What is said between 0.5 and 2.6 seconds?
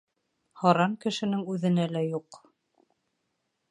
Һаран кешенең үҙенә лә юҡ